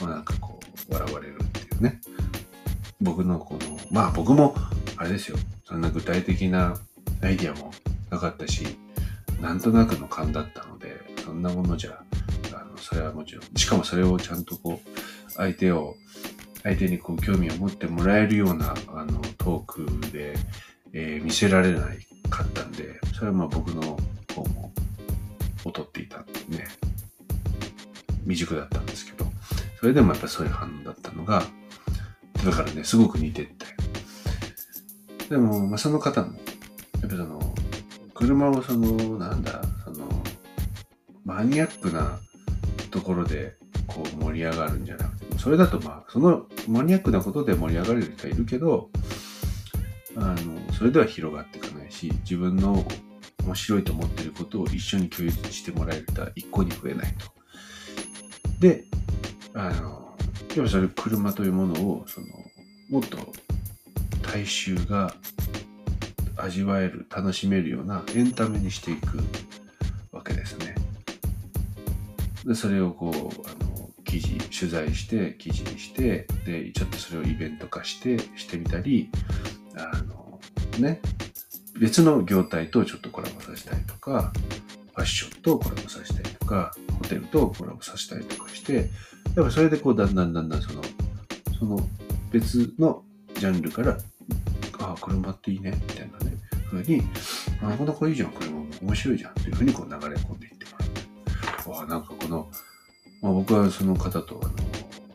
[0.00, 0.58] まあなんかこ
[0.90, 2.00] う、笑われるっていうね。
[3.00, 4.56] 僕のこの、まあ僕も、
[4.96, 6.76] あれですよ、そんな具体的な
[7.22, 7.72] アイディアも
[8.10, 8.66] なかったし、
[9.40, 12.02] なんとなくの勘だったので、そんなものじゃ、
[12.52, 15.96] あの、それはもちろん、しかもそれをちゃんとこう、相手を、
[16.62, 20.34] 相手にこう興味を持ってもらえるような、あの、トークで、
[20.92, 23.98] えー、見せられないかったんで、それはまあ僕の
[24.34, 24.72] 方も
[25.64, 26.66] 劣っていたんでね、
[28.22, 29.26] 未熟だったんですけど、
[29.80, 31.44] それでもやっぱそういう反応だったのが、
[32.44, 33.66] だからね、すごく似てって。
[35.28, 36.32] でも、まあ、その方も、
[37.00, 37.47] やっぱその、
[38.18, 40.08] 車をその、なんだ、その、
[41.24, 42.18] マニアックな
[42.90, 43.54] ところで、
[43.86, 48.90] こう盛り上がるんじゃなくて、それだとまあ、そのマニアックなことで盛り上がれる人はいるけど、
[50.16, 52.84] あの、それでは広がっていかないし、自分の
[53.44, 57.26] 面白いと思っていることを一緒に共有してもらえると一向に増えないと。
[58.58, 58.84] で、
[59.54, 60.16] あの、
[60.56, 62.26] やっぱそれ車というものを、その、
[62.90, 63.18] もっと
[64.22, 65.14] 大衆が
[66.38, 69.18] 味わえる、楽しめるようなエンタメにしていく
[70.12, 70.74] わけですね。
[72.44, 73.14] で、それをこう、
[73.48, 79.10] あの、記事、取材して、記事にして、で、ちょっとそれをイベント化して、してみたり、
[79.76, 80.40] あの、
[80.78, 81.00] ね、
[81.78, 84.32] 別の業態とちょっとコラボさせたりとか、
[84.94, 88.90] ファッションとコラボさせたりとか、ホテルとコラボさせたりとかして、
[89.36, 90.82] やっぱそれでこうだんだんだんだんその、
[91.58, 91.88] その
[92.30, 93.98] 別のジャンルから、
[95.00, 96.36] 車っていいね、みたいなね、
[96.68, 97.02] ふうに、
[97.62, 100.88] あなかなかいいじゃん、車も面白いじゃん、っていうふうにこう流れ込んでいってもらっ
[101.64, 101.70] て。
[101.70, 102.48] わあ、なんかこの、
[103.22, 104.54] まあ、僕はその方と、あの、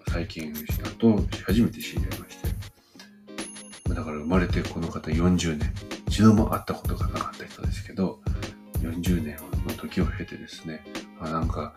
[0.10, 5.74] 最近、あと、初めて知り合いまして、だから生まれてこの方40年、
[6.08, 8.20] 一度も会ったことがなかった人ですけど、
[8.82, 10.84] 40年の時を経てですね、
[11.20, 11.74] あなんか、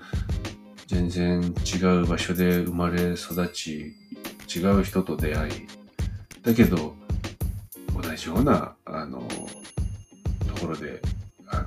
[0.88, 3.94] 全然違う場所で生まれ育ち、
[4.54, 5.52] 違う人と出会い、
[6.42, 6.94] だけど、
[8.00, 9.26] 同じような、あの、
[10.48, 11.00] ところで、
[11.46, 11.66] あの、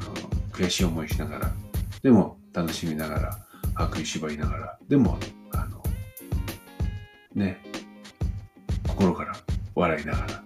[0.51, 1.51] 悔しい思いしながら、
[2.01, 3.37] でも楽しみながら、
[3.73, 5.17] 白衣縛りながら、でも、
[5.51, 5.83] あの、
[7.33, 7.61] ね、
[8.87, 9.35] 心から
[9.75, 10.43] 笑いながら、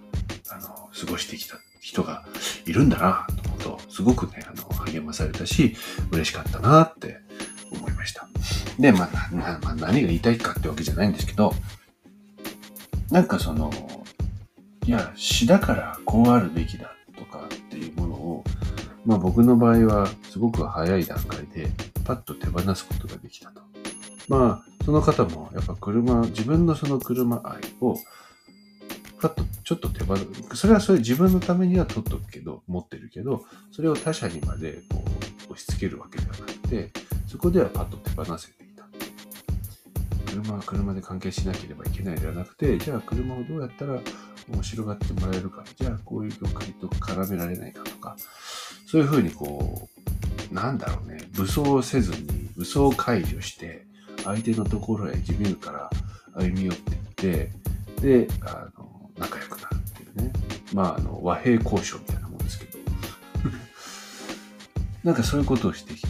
[0.50, 2.24] あの、過ごしてきた人が
[2.66, 5.76] いるんだな、と思うと、すごくね、あの、励まされたし、
[6.12, 7.20] 嬉しかったなって
[7.72, 8.28] 思いました。
[8.80, 11.54] で、まあ、まあ、何が言いたいかってわけじゃないんですけど、
[13.12, 13.72] なんかその、
[14.86, 18.44] いや、詩だからこうあるべきだとかっていうものを、
[19.06, 21.70] まあ僕の場合はすごく早い段階で
[22.04, 23.62] パッと手放すことができたと。
[24.30, 27.98] まあ、その方もやっぱ車、自分のその車愛を
[29.20, 30.26] パッとちょっと手放す。
[30.56, 35.04] それはそれ自分のためには取っとくけど、持ってるけど、それを他者にまでこ
[35.50, 36.92] う押し付けるわけではなくて、
[37.28, 38.84] そこではパッと手放せていた。
[40.30, 44.00] 車は車で関係しなければいけないではなくて、じゃあ車をどうやったら
[44.50, 48.16] 面白がってもらえるか、じゃあこういう業界と絡められないかとか、
[48.86, 49.90] そういうふうにこ
[50.52, 53.86] う、なんだろうね、武装せずに、武装解除して、
[54.24, 55.34] 相手のところへ自
[55.66, 55.90] ら
[56.36, 57.50] 歩み寄っていっ
[58.00, 60.34] て、で、あの、仲良くなるっていうね。
[60.74, 62.80] まあ、あの、和平交渉みたいなもんですけど。
[65.04, 66.08] なんかそういうことをしてきて。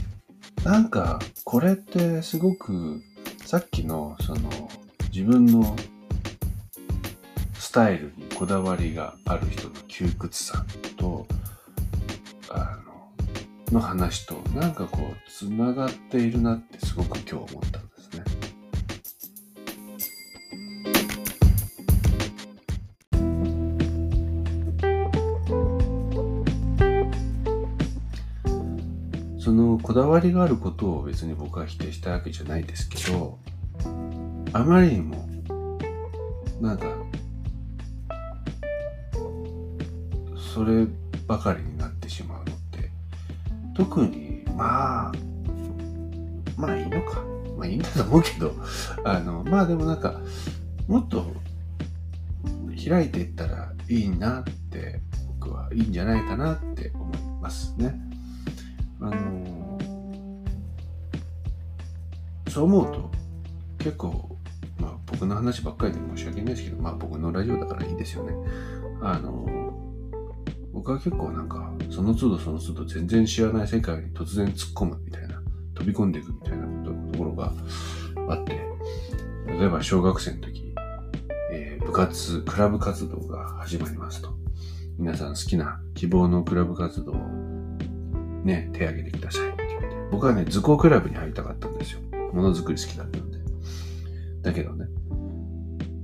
[0.63, 3.01] なんか、これってすごく、
[3.45, 4.69] さっきの、その、
[5.11, 5.75] 自分の
[7.53, 10.65] スタイルにこだわりがある人の窮屈さ
[10.97, 11.25] と、
[12.49, 12.77] あ
[13.71, 18.23] の、の話と、なんかこう、つながっているなってすごく今日思ったんですね。
[29.39, 33.39] そのこだわりがあることを別に僕は否定したわけじゃないですけど、
[34.51, 35.29] あまりにも、
[36.59, 37.02] なんか、
[40.53, 40.85] それ
[41.27, 42.91] ばかりになってしまうのって、
[43.75, 45.11] 特に、まあ、
[46.55, 47.23] まあいいのか。
[47.57, 48.53] まあいいんだと思うけど、
[49.03, 50.21] あの、まあでもなんか、
[50.87, 51.25] もっと
[52.87, 55.01] 開いていったらいいなって、
[55.39, 57.95] 僕はいいんじゃないかなって思いますね。
[59.01, 59.79] あの、
[62.49, 63.11] そう思うと、
[63.79, 64.37] 結構、
[64.79, 68.33] まあ僕の話ばっかりで申し訳ないですけど、まあ僕のラジオだからいいですよね。
[69.01, 69.72] あの、
[70.83, 75.41] 僕は結構なんか、その都度その都度全然知らない世界に突然突っ込むみたいな、
[75.75, 77.53] 飛び込んでいくみたいなところが
[78.27, 78.59] あって、
[79.47, 80.75] 例えば小学生の時、
[81.53, 84.35] えー、部活、クラブ活動が始まりますと。
[84.99, 87.15] 皆さん好きな希望のクラブ活動を
[88.43, 89.87] ね、手挙げてくださいって言って。
[90.11, 92.01] 僕はね、図工クラブに入りたかったんですよ。
[92.33, 93.37] ものづくり好きだったんで。
[94.41, 94.85] だけどね、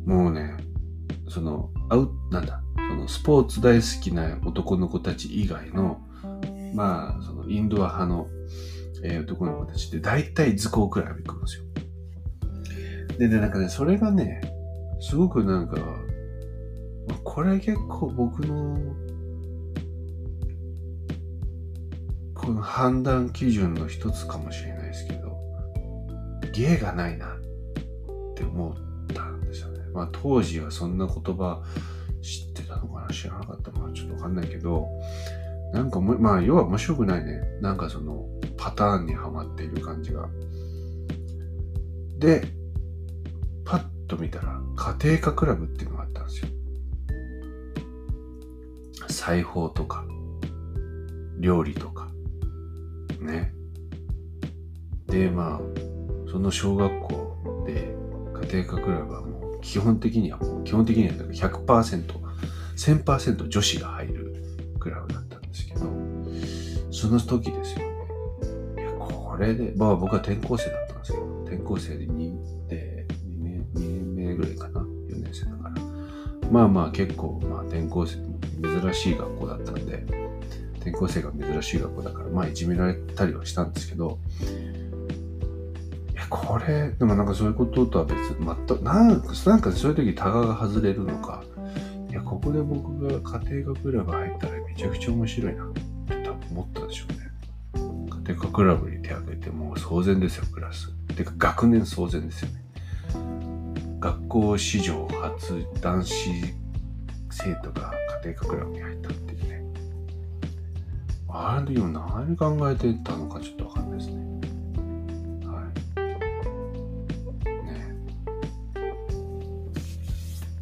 [0.05, 0.55] もうね、
[1.27, 2.63] その、アウなんだ、
[2.99, 6.01] のスポーツ大好きな男の子たち以外の、
[6.73, 8.27] まあ、そのインドア派の、
[9.03, 11.63] えー、男の子たちって大体図工クラブ行くんですよ。
[13.17, 14.41] で、で、なんかね、それがね、
[15.01, 15.77] すごくなんか、
[17.23, 18.77] これ結構僕の、
[22.33, 25.37] この判断基準の一つかもしれないですけど、
[26.53, 27.39] 芸がないなっ
[28.35, 28.73] て思っ
[29.13, 29.79] たんですよね。
[29.93, 31.61] まあ当時はそんな言葉
[33.13, 34.87] 知らなかったのかなちょっとわかんないけど、
[35.73, 37.41] なんかも、まあ要は面白くないね。
[37.61, 38.25] なんかその
[38.57, 40.27] パターンにはまっている感じが。
[42.17, 42.43] で、
[43.65, 46.47] パッと見たら家庭科クラブっていうのがあったんですよ。
[49.09, 50.05] 裁縫とか、
[51.39, 52.09] 料理とか、
[53.21, 53.53] ね。
[55.07, 55.59] で、まあ、
[56.31, 57.95] その小学校で
[58.51, 62.28] 家庭科クラブはもう基本的には基本的には100%、
[62.79, 64.35] 1000%女子が入る
[64.79, 65.81] クラブだったんですけど、
[66.91, 67.85] その時ですよね。
[68.77, 75.81] いや、これで、まあ僕は転校生だったんですけど、転校生で 2, で 2, 年2年目ぐらいかな、4年生だから。
[76.49, 78.15] まあまあ結構、まあ転校生、
[78.61, 80.05] 珍しい学校だったんで、
[80.77, 84.19] 転校生が珍しい学校だから、まあいじめられたりはしたんですけど、
[86.29, 91.43] これ、でもなんかそういうこととは別に、全く、なんか、なんかそういう時タガが外れるのか、
[92.09, 95.81] いや、ここで僕が家庭科クラブ入ったらめちゃくちゃ面白いなって
[96.23, 97.19] 多分思ったでしょうね。
[98.25, 100.91] 家庭科クラブに手を挙げてもう騒然ですよ、クラス。
[101.15, 102.63] てか学年騒然ですよね。
[103.99, 106.31] 学校史上初男子
[107.29, 107.91] 生徒が
[108.23, 109.63] 家庭科クラブに入ったっていうね。
[111.27, 114.38] あれでも何考えてたのかちょっとわかんないですね。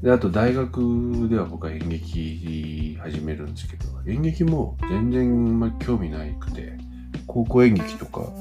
[0.02, 6.78] で、あと大学では僕は演劇始めるんですけど、演劇も全然ま興味ないくて、
[7.26, 8.32] 高校演劇とか、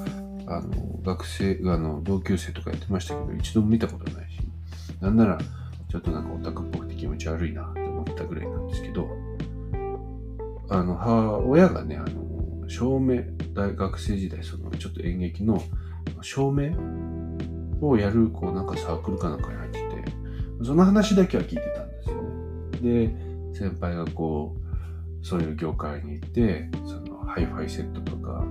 [0.46, 0.70] あの、
[1.02, 4.38] 学生、あの、同級生とかやってましたけど、一度も見たことないし、
[5.00, 5.38] なんなら、
[5.88, 9.08] ちょっとなんかオタクっぽくて気持ち悪いなって思ったぐらいなんですけど、
[10.68, 13.22] あの、母親がね、あの、照明、
[13.54, 15.62] 大学生時代、その、ちょっと演劇の
[16.20, 16.76] 照明
[17.80, 19.85] をやる、こう、なんかサークルかなんかに入って
[20.62, 23.06] その話だけは聞いてたんですよね。
[23.08, 28.44] で、先輩がこう、そういう業界に行って、そのハイファイセットとか、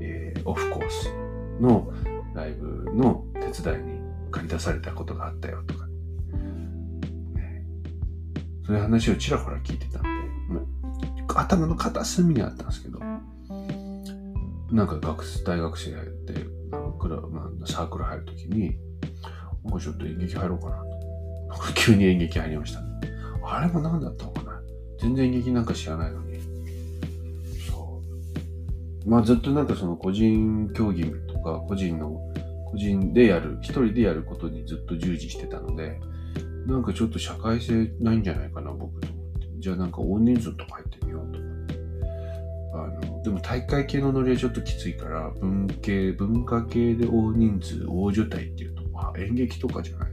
[0.00, 1.12] えー、オフコース
[1.60, 1.92] の
[2.34, 5.86] ライブの手伝いに借り出されたことがあったよとか、
[7.34, 7.64] ね、
[8.66, 10.08] そういう話をちらほら聞いてたんで、
[10.48, 10.60] ま
[11.34, 12.98] あ、頭の片隅にあったんですけど、
[14.70, 16.46] なんか学大学生で、
[16.98, 18.76] クラまあ、サークル入るときに、
[19.64, 20.91] もうちょっと演劇入ろうかな。
[21.74, 22.86] 急に演劇入りました、ね。
[23.44, 24.62] あれも何だったのかな
[24.98, 26.38] 全然演劇なんか知らないのに。
[27.68, 28.02] そ
[29.04, 29.08] う。
[29.08, 32.20] まあずっとなんかその個人競技とか個人の
[32.70, 36.00] 個人でやる、一人でやることにずっと従事してたので、
[36.66, 39.48] なんかちょっと社会性ないんじゃないかな、僕と思って。
[39.58, 41.74] じゃあなんか大人数とか入ってみようと思って。
[42.74, 50.11] あの、でも大会系のノリはちょっときついから、文系、文化系で大人数、大所帯っていうと、まあ演劇とかじゃない、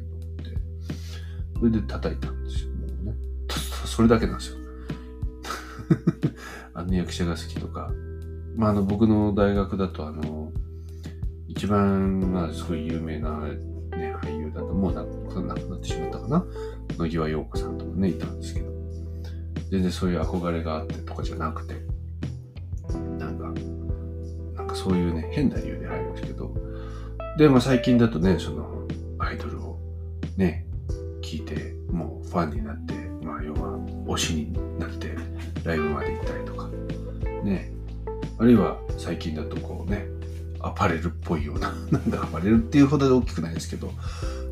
[1.60, 3.16] それで叩いたんですよ、もうね。
[3.86, 4.58] それだけなんですよ。
[6.74, 7.92] あの役者が好きとか。
[8.56, 10.52] まあ、あの、僕の大学だと、あの、
[11.48, 15.04] 一番、まあ、すごい有名な、ね、俳優だと、もう亡
[15.56, 16.46] くなってしまったかな。
[16.98, 18.70] 野際陽子さんとかね、いたんですけど。
[19.72, 21.76] 全然そういう憧れがあってとかじゃなくて、
[23.20, 23.54] なんか、
[24.56, 26.54] なんかそういうね、変な理由で入るんですけど、
[27.38, 28.88] で、まあ最近だとね、その、
[29.20, 29.80] アイドルを
[30.38, 30.66] ね、
[31.30, 35.16] 聞いて、もうファンになって、まあ要は推しになって、
[35.64, 36.70] ライブまで行ったりとか、
[37.44, 37.72] ね、
[38.40, 40.08] あるいは最近だとこうね、
[40.60, 43.92] アパレルっぽいような、 なんかアパレルっていうほど大きくないですけど、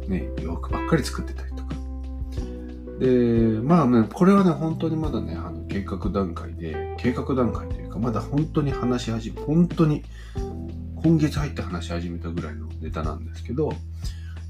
[0.07, 1.73] ね、洋服ばっかり作ってたりとか。
[2.99, 10.03] で、まあね、これはね、本当にまだね、あの計画段階で、計画段階というか、まだ本当に話し始め、本当に
[11.03, 13.73] 今月入って話し始めたぐらいのネタなんですけど、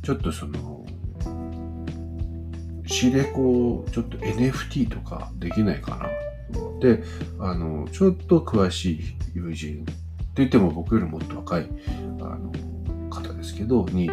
[0.04, 0.86] ちょっとその、
[2.88, 6.10] 仕入れ子、ちょっと NFT とかできないかな
[6.80, 7.04] で、
[7.40, 9.00] あの、ちょっと詳しい
[9.34, 9.94] 友人って
[10.36, 11.68] 言っても僕よりもっと若い
[12.22, 12.52] あの
[13.10, 14.10] 方ですけど、に、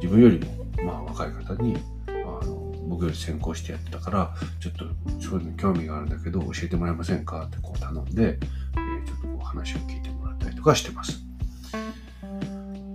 [0.00, 1.76] 自分よりも、まあ若い方に、
[2.08, 2.12] あ
[2.44, 4.84] の僕より先行してやってたから、ちょっと
[5.20, 11.24] そういうの興味があるんだけど、教えてもらえませんかってこう頼んで、えー、ちょっとこう話を聞いてもらったりとかしてます。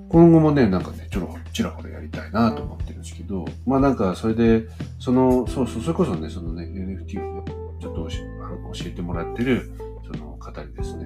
[0.10, 2.83] 今後もね、なんかね、ちょっとちらほらやりたいなと思って
[3.24, 4.68] けど、まあなんかそれで、
[5.00, 7.44] その、そうそう、それこそね、そのね、NFT をね、
[7.80, 9.72] ちょっと教えてもらってる
[10.06, 11.06] その方にですね、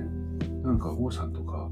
[0.63, 1.69] なんか王さんとか、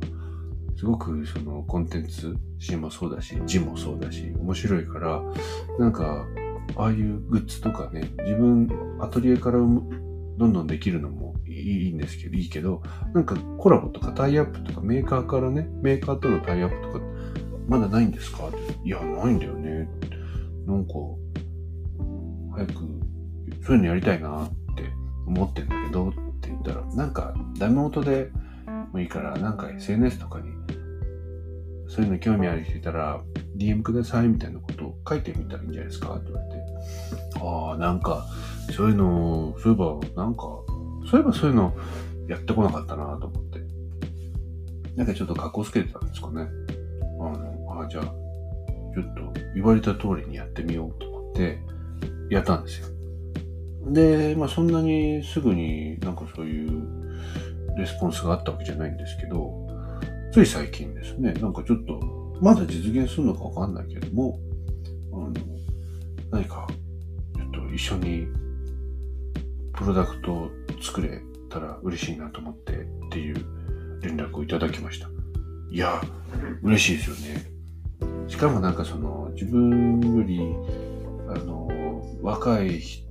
[0.77, 5.21] すごくそのコンテンツ、詩もそうだし、字もそうだし、面白いから、
[5.79, 6.25] なんか、
[6.75, 8.67] ああいうグッズとかね、自分、
[8.99, 9.87] アトリエからどん
[10.37, 12.81] どんできるのもいいんですけど、いいけど、
[13.13, 17.05] なんかコラボとかタイアップとかメーカーからね、メーカーとのタイアップとか、
[17.67, 18.47] まだないんですか？
[18.49, 18.57] って。
[18.83, 20.14] いや、ないんだよねって。
[20.65, 20.93] なんか、
[22.53, 22.73] 早く、
[23.65, 24.83] そういうのやりたいなって
[25.27, 28.31] 思ってんだけどって言ったら、なんかダメ元で
[28.91, 30.49] もいいから、なんか SNS とかに
[31.87, 33.21] そういうの興味ある人いたら
[33.57, 36.15] DM くださいみたいなことを書いてみたらいいんじゃないですか？
[36.15, 36.55] って言われて、
[37.41, 38.25] ああ、なんか
[38.75, 39.77] そういうの、そういえ
[40.15, 40.43] ばなんか、
[41.09, 41.73] そういえばそういうの
[42.27, 43.59] やってこなかったなと思って。
[44.95, 46.47] なんかちょっと格好つけてたんですかね。
[47.19, 48.13] あの、あじゃあ、
[48.95, 51.59] ちょっと言われた通りにやってみようと思って、
[52.29, 52.87] やったんですよ。
[53.91, 57.05] で、まあそんなにすぐになんかそういう
[57.77, 59.67] レスポンスがあったわけじゃないんですけど、
[60.31, 61.99] つい最近ですね、なんかちょっと、
[62.41, 64.39] まだ実現するのかわかんないけども、
[65.13, 65.33] あの、
[66.31, 66.67] 何か、
[67.35, 68.27] ちょっと一緒に
[69.73, 70.49] プロダクトを
[70.81, 73.35] 作れたら嬉しいなと思ってっていう
[74.01, 75.09] 連絡をいただきました。
[75.69, 76.01] いや、
[76.63, 77.54] 嬉しいですよね。
[78.27, 80.41] しかもなんかその自分より
[81.27, 81.69] あの
[82.21, 83.05] 若い人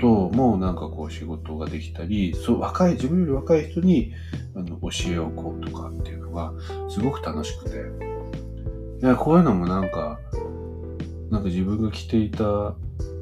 [0.00, 4.12] ともなんかこう仕事ができたり、そう若い、自分より若い人に
[4.54, 6.52] あの教えをこうとかっていうのが
[6.88, 8.16] すごく楽しくて。
[9.02, 10.18] いや、こういうのもなんか、
[11.30, 12.74] なんか自分が着ていた、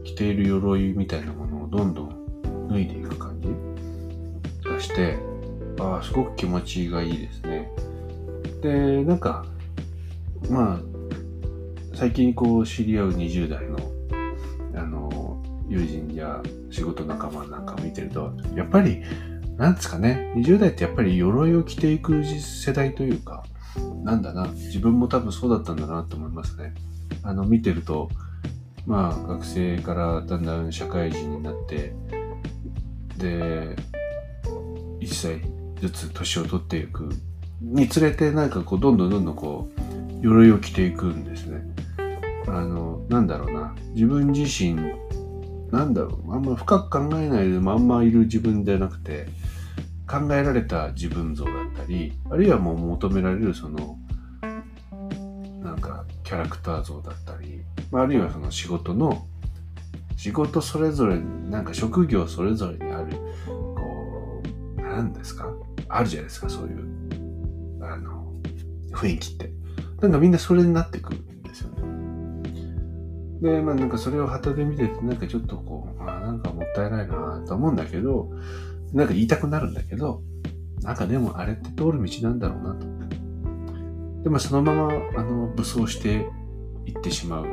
[0.05, 5.19] 着ている鎧みたいなものをどんどん脱いでいく感じがして、
[5.81, 7.73] ああ、すごく気持ちがいいですね。
[8.63, 9.45] で、なんか、
[10.49, 10.94] まあ、
[11.95, 13.79] 最近こう知り合う20代の、
[14.75, 19.03] あの、友人や仕事仲間なんか見てると、やっぱり、
[19.57, 23.45] なんですかね、20代ってやっぱり鎧を着ていく世代というか、
[24.03, 26.75] なんだな、自分も多分そうだったんだなと思いますね。
[27.23, 28.11] あの、見てると、
[28.87, 31.95] まあ、学生からだんだん社会人になって、
[33.19, 33.77] で、
[35.01, 35.41] 1歳
[35.81, 37.09] ずつ年を取っていく
[37.63, 41.74] につれて、なんかこう、どんどんどんどんこう、鎧を着ていくんですね。
[42.47, 44.77] あの、なんだろうな、自分自身
[45.71, 49.27] なんだろう、あんま深く考えないでまんまいる自分じゃなくて、
[50.07, 53.99] 考えられた自分像だったり、あるいはもう求められるその、
[55.63, 57.63] なんかキャラクター像だったり、
[57.93, 59.27] あるいはその仕事の、
[60.17, 63.17] 仕事それぞれ、なんか職業それぞれにある、
[63.47, 64.43] こ
[64.79, 65.49] う、なんですか？
[65.89, 68.33] あるじゃないですか、そういう、あの、
[68.93, 69.51] 雰囲気って。
[70.01, 71.21] なんかみんなそれになってくる。
[73.41, 78.31] で、まあなんかそれを旗で見てて、なんかちょっとこう、あなんかもったいないなと思うんだけど、
[78.93, 80.23] なんか言いたくなるんだけど、
[80.83, 82.95] なんかでもあれって通る道なんだろうなと。
[84.25, 86.27] でもそのまま、あの、武装して
[86.87, 87.47] いってしまう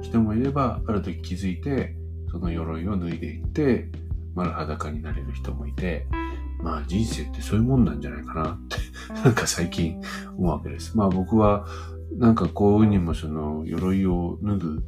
[0.00, 1.94] 人もいれば、ある時気づいて、
[2.30, 3.88] その鎧を脱いでいって、
[4.34, 6.06] 丸裸になれる人もいて、
[6.62, 8.76] まあ人生ってそういうもんなんじゃないかなって
[9.22, 10.00] なんか最近
[10.38, 10.96] 思うわけです。
[10.96, 11.66] まあ僕は、
[12.16, 14.82] なんかこういうにもその鎧を脱ぐ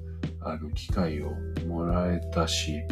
[0.49, 1.33] あの機会を
[1.67, 2.83] もらえたし、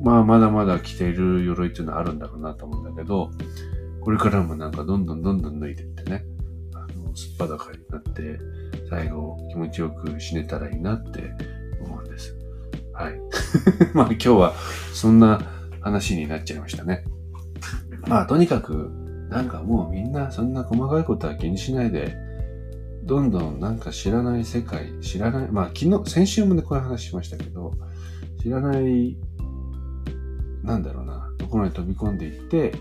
[0.00, 3.30] まあまだまだ着ている鎧っていうのはあるんだろうなと思うんだけど、
[4.00, 6.24] これからもなんかどんどんどんどん脱いでいってね、
[6.74, 8.38] あの、すっぱだかになって、
[8.88, 11.32] 最後気持ちよく死ねたらいいなって
[11.84, 12.36] 思うんです。
[12.92, 13.20] はい。
[13.94, 14.54] まあ今日は
[14.92, 15.40] そんな
[15.80, 17.04] 話になっちゃいましたね。
[18.06, 18.90] まあとにかく、
[19.28, 22.16] なんかもうみんなそんな細かいことは気にしないで、
[23.06, 27.72] どんどんなんか知らない世界、知らない、まあ昨日、先週もね、こういう話しましたけど、
[28.42, 29.16] 知らない、
[30.64, 32.72] なんだろうな、ところに飛び込んでいって、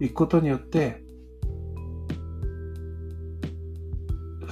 [0.00, 1.02] 行くことによって、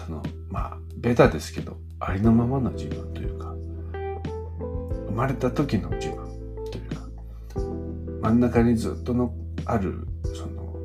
[0.06, 3.54] その、まあ、ベタですけど、ありのままの自分というか、
[5.08, 6.16] 生まれた時の自分
[6.70, 7.08] というか、
[8.20, 10.76] 真ん中にずっとのある、その、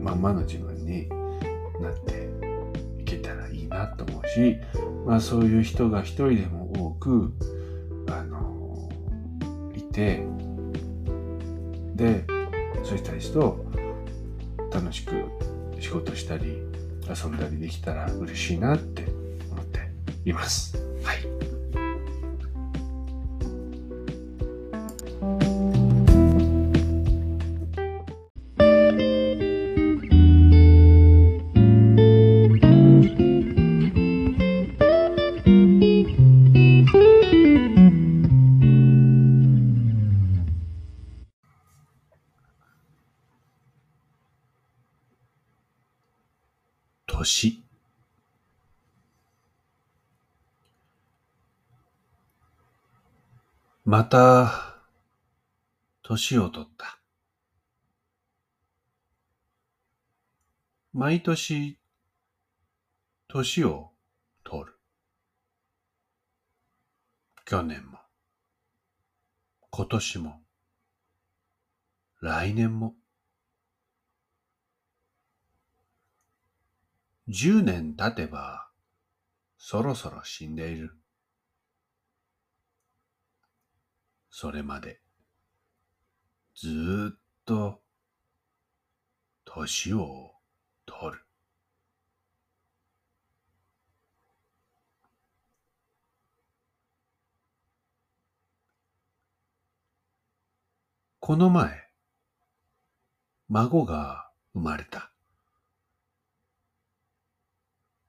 [0.00, 1.08] まんまの自分に
[1.84, 2.28] なって
[3.00, 4.56] いけたらいいなと思うし、
[5.06, 7.32] まあそういう人が一人でも多く、
[8.08, 8.88] あの、
[9.76, 10.24] いて、
[11.94, 12.24] で、
[12.82, 13.64] そういった人と
[14.72, 15.12] 楽しく
[15.80, 16.62] 仕事したり
[17.08, 19.04] 遊んだりできたら嬉しいなって
[19.50, 19.80] 思って
[20.24, 20.83] います。
[54.04, 54.76] また、
[56.02, 56.98] 年を取った。
[60.92, 61.78] 毎年、
[63.28, 63.92] 年を
[64.44, 64.78] 取る。
[67.46, 67.98] 去年も、
[69.70, 70.42] 今年も、
[72.20, 72.96] 来年も、
[77.26, 78.68] 十年経てば、
[79.56, 80.94] そろそろ死んでいる。
[84.36, 85.00] それまで、
[86.56, 87.80] ずっと、
[89.44, 90.32] 年を
[90.86, 91.24] 取る。
[101.20, 101.88] この前、
[103.48, 105.12] 孫が生まれた。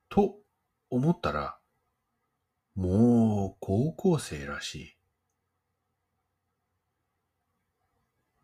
[0.10, 0.40] と
[0.90, 1.60] 思ったら、
[2.74, 5.05] もう高校生らしい。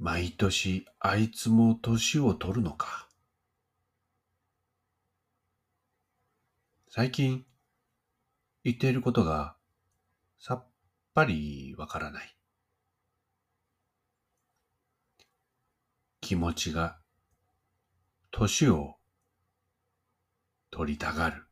[0.02, 3.08] 毎年あいつも年を取るのか。
[6.90, 7.46] 最近
[8.64, 9.56] 言っていることが
[10.40, 10.68] さっ
[11.14, 12.36] ぱりわからない。
[16.20, 16.98] 気持ちが
[18.32, 18.96] 年を
[20.72, 21.51] 取りたがる。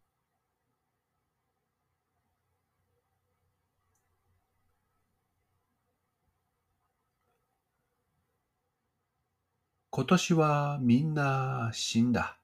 [9.99, 12.37] 今年はみんな死んだ。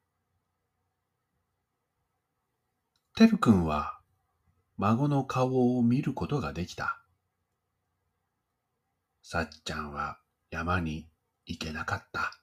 [3.15, 3.97] てるくんは
[4.75, 6.99] 孫の顔を見ることができた。
[9.23, 10.17] さっちゃんは
[10.51, 11.07] 山に
[11.45, 12.33] 行けなかった。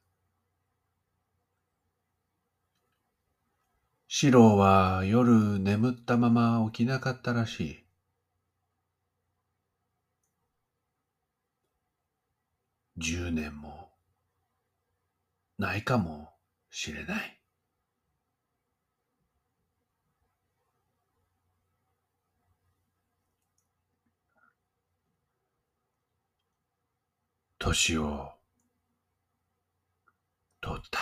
[4.09, 7.85] シロは夜眠ったまま起きなかったらしい。
[12.97, 13.82] 十年も
[15.63, 16.29] ないかも
[16.71, 17.39] しれない。
[27.61, 28.33] 年を
[30.61, 30.99] 取った。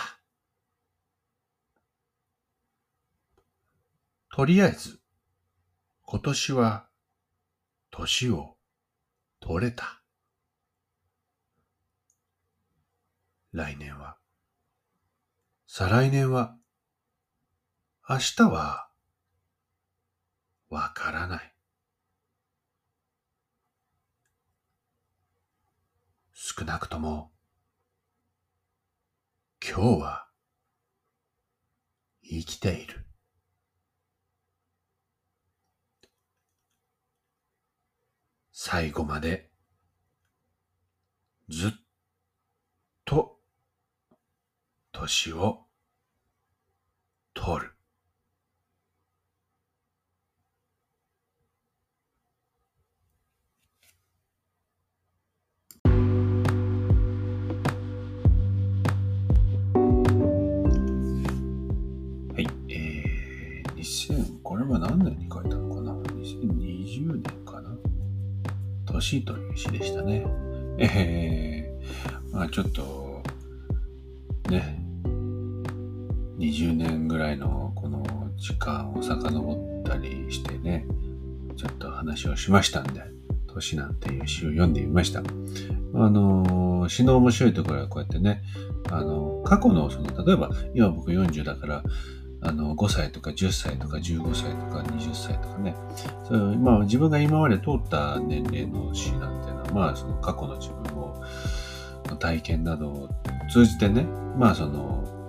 [4.31, 4.99] とりあえず、
[6.03, 6.87] 今年は
[7.89, 8.57] 年を
[9.39, 10.03] 取れた。
[13.53, 14.20] 来年は
[15.73, 16.57] 再来年は、
[18.09, 18.89] 明日は、
[20.69, 21.55] わからない。
[26.33, 27.31] 少なくとも、
[29.65, 30.27] 今日は、
[32.21, 33.05] 生きている。
[38.51, 39.49] 最後まで
[41.47, 41.71] ずっ
[43.05, 43.40] と
[44.91, 45.65] 年を
[47.33, 47.71] 取る。
[62.33, 67.75] はい、えー、2000、これは何年に書いたのかな ?2020 年かな？
[68.85, 70.25] 年という詩でしたね。
[70.77, 73.23] えー、まあちょっと、
[74.49, 74.80] ね、
[76.41, 78.03] 20年ぐらいのこの
[78.35, 80.87] 時間を遡ったりしてね、
[81.55, 83.03] ちょっと話をしましたんで、
[83.47, 85.19] 年なんていう詩を読んでみました。
[85.19, 85.23] あ
[86.09, 88.41] の、詩の面白いところはこうやってね、
[88.89, 91.83] あの、過去のその、例えば今僕40だから、
[92.41, 95.75] あの、5歳とか10歳とか15歳とか20歳とかね、
[96.27, 101.21] そういうまあ自分が今まで通った年齢の詩なんていうのは、まあその過去の自分を、
[102.07, 103.09] の体験などを
[103.51, 104.07] 通じてね、
[104.39, 105.20] まあその、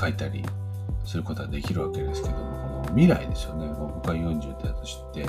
[0.00, 0.44] 書いたり
[1.04, 3.68] することはできるわけですけども、この未来ですよね。
[3.68, 5.28] 僕は40だとして、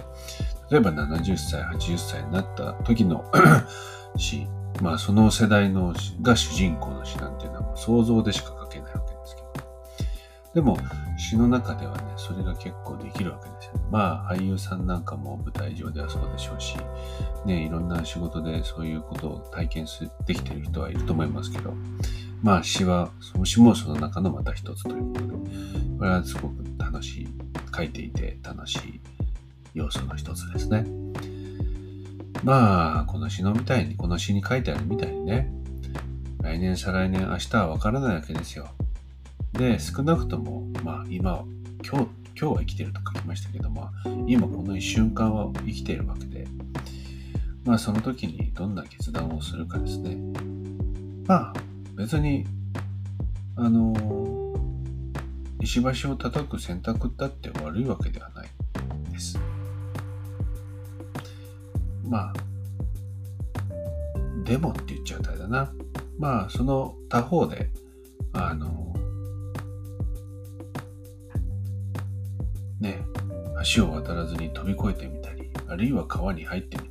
[0.69, 3.25] 例えば70歳、80歳になった時の
[4.15, 4.47] 詩、
[4.81, 9.51] まあその世代のが主人公の詩なんていうのはもう想像でしか書けないわけですけど。
[10.53, 10.77] でも
[11.17, 13.79] 詩の中ではね、それが結構できるわけですよね。
[13.89, 16.77] まあ俳優さんなんかも舞台上ではそうでしょうし、
[17.45, 19.85] ね、いろんな仕事でそういうことを体験
[20.25, 21.73] できてる人はいると思いますけど、
[22.41, 25.33] まあ詩は、その詩もその中のまた一つということで、
[25.97, 27.27] これはすごく楽しい、
[27.75, 28.99] 書いていて楽しい
[29.73, 30.85] 要素の一つですね。
[32.43, 35.51] まあ、この詩のみたいに、この詩に書いてあるみたいにね、
[36.41, 38.69] 来年、再来年、明日はわからないわけですよ。
[39.53, 41.43] で、少なくとも、まあ今、
[41.87, 42.07] 今日、
[42.39, 43.89] 今日は生きてると書きましたけども、
[44.25, 46.47] 今この一瞬間は生きているわけで、
[47.63, 50.17] まあその時にどんな決断をするかですね。
[51.27, 51.53] まあ、
[52.01, 52.47] 別に、
[53.55, 53.93] あの、
[55.59, 58.49] 石橋を叩く選択だって悪いわけではない
[59.11, 59.39] です。
[62.03, 62.33] まあ、
[64.43, 65.71] でもって言っちゃうとあれだな。
[66.17, 67.69] まあ、その他方で、
[68.33, 68.95] あの、
[72.79, 73.05] ね、
[73.75, 76.90] 橋を渡らずに飛び越えてみたり、あるいは川に入ってみた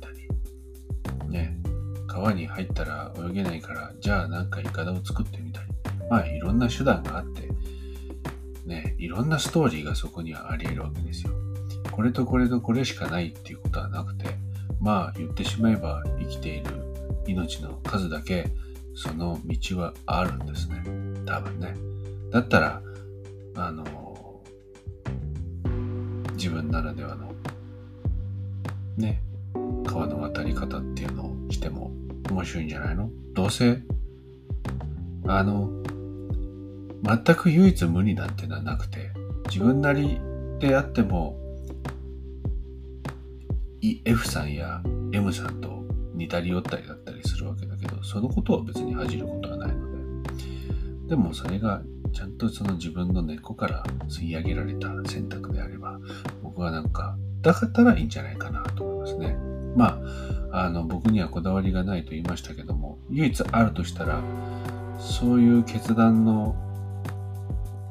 [2.11, 5.69] 川に入ったら泳げないから、じゃあなんかイカダを作ってみたり。
[6.09, 7.49] まあいろんな手段があって、
[8.65, 11.31] ね、いろんなストーリーがそこにはあり得るわけですよ。
[11.89, 14.25] これとこれとこれしかないっていうことはなくて、
[14.81, 16.65] まあ言ってしまえば生きている
[17.27, 18.51] 命の数だけ
[18.93, 20.83] その道はあるんですね。
[21.25, 21.73] 多分ね。
[22.29, 22.81] だったら、
[23.55, 24.41] あの、
[26.33, 27.33] 自分ならではの、
[28.97, 29.21] ね、
[29.85, 31.91] 川の渡り方っていうのをしても
[32.29, 33.09] 面白いんじゃないの？
[33.33, 33.81] どうせ、
[35.27, 35.69] あの、
[37.03, 39.11] 全く唯一無二なんてのはなくて、
[39.47, 40.19] 自分なり
[40.59, 41.37] であっても、
[44.05, 51.81] F さんや M さんと似たり寄ったりだったりするわけだけど、そのことを別に恥じることはないので、でもそれが
[52.13, 55.99] ちゃんとその自分の根っこから吸い上げられた選択であれば、
[56.43, 59.35] 僕はなんか、だったらいいんじゃないかなと思いますね。
[59.75, 59.99] ま
[60.51, 64.21] あ、あの、僕にはこだわりがないと言いましたけども、唯一あるとしたら、
[64.99, 66.55] そういう決断の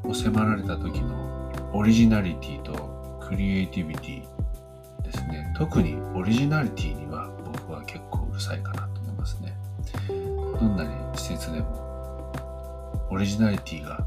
[0.04, 5.54] を迫られた時のオリジナリティとクリエイティビティですね。
[5.56, 9.56] 特にオリジナリティには僕は結構うるさいかなと思いますね。
[10.08, 11.80] どんなに施設でも
[13.10, 14.04] オリジナリティが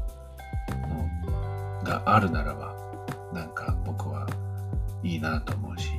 [0.88, 2.74] のがあるならば、
[3.32, 4.26] なんか僕は
[5.02, 5.90] いいなと思うし、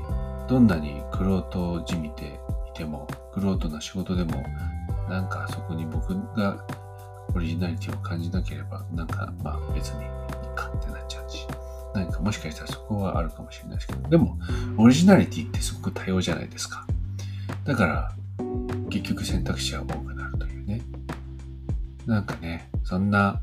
[0.47, 2.30] どんなにクロートじみてい
[2.74, 4.43] ても、クロートな仕事でも、
[5.09, 6.66] なんかそこに僕が
[7.34, 10.09] オリジナリティを感じなければ、なんかまあ別にいい
[10.55, 11.47] かってなっちゃうし、
[11.93, 14.38] 何かもしかしたらそこはあるかもしれないですけど、でも
[14.78, 16.86] オリジナリティってすごく多様じゃないですか。
[17.63, 18.11] だから
[18.89, 20.82] 結局選択肢は多くなるというね。
[22.05, 23.41] なんかね、そんな、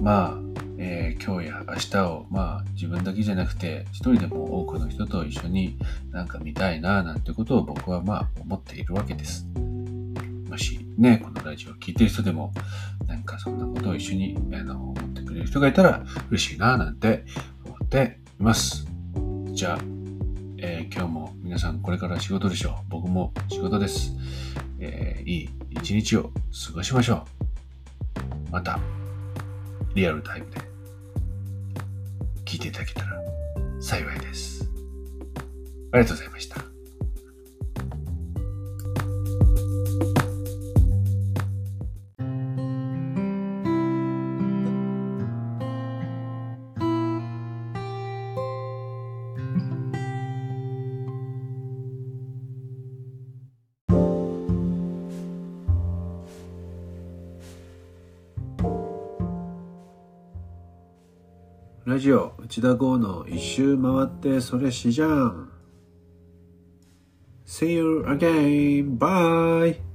[0.00, 0.38] まあ
[0.84, 5.78] えー、今日や明日を、まあ、自分だけじゃなくて、一人でも多くの人と一緒に
[6.10, 9.46] なんか見たいな、なんてことを僕はまあ思っているわけです。
[10.48, 12.52] もしね、このラジオを聴いてる人でも、
[13.06, 17.26] なんかそんなことを一緒にあの思ってくれる人がいたら嬉しいな、なんて
[17.64, 18.84] 思っています。
[19.52, 19.78] じゃあ、
[20.58, 22.74] えー、今日も皆さんこれから仕事でしょう。
[22.88, 24.16] 僕も仕事です。
[24.80, 26.32] えー、いい一日を
[26.66, 27.24] 過ごしましょ
[28.48, 28.50] う。
[28.50, 28.80] また、
[29.94, 30.71] リアルタイムで
[32.44, 33.22] 聞いていただけたら
[33.80, 34.68] 幸いです。
[35.92, 36.71] ありがとうございました。
[61.92, 65.50] ラジオ内田剛の一周回ってそれしじゃん
[67.44, 68.96] See you again.
[68.96, 69.91] Bye.